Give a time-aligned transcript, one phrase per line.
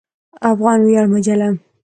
[0.51, 1.47] افغان ویاړ مجله